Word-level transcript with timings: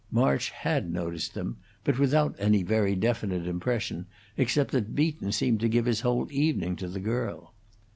March 0.09 0.49
had 0.49 0.91
noticed 0.91 1.35
them, 1.35 1.57
but 1.83 1.99
without 1.99 2.35
any 2.39 2.63
very 2.63 2.95
definite 2.95 3.45
impression 3.45 4.07
except 4.35 4.71
that 4.71 4.95
Beaton 4.95 5.31
seemed 5.31 5.59
to 5.59 5.69
give 5.69 5.85
the 5.85 5.93
whole 6.01 6.27
evening 6.31 6.75
to 6.77 6.87
the 6.87 6.99
girl. 6.99 7.53